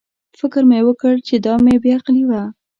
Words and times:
فکر 0.39 0.61
مې 0.69 0.79
وکړ 0.87 1.13
چې 1.27 1.35
دا 1.45 1.53
مې 1.65 1.75
بې 1.83 1.91
عقلي 1.97 2.23
وه. 2.29 2.41